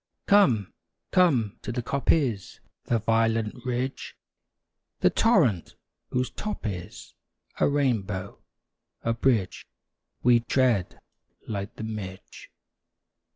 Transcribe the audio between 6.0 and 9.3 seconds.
whose top is A rainbow, a